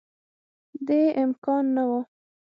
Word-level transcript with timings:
دې 0.87 1.01
امکان 1.23 1.63
نه 1.75 1.83
وو 1.89 1.99